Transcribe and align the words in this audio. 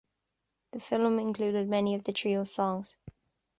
The 0.71 0.79
film 0.79 1.19
included 1.19 1.69
many 1.69 1.93
of 1.93 2.05
the 2.05 2.11
trio's 2.11 2.51
songs. 2.55 2.97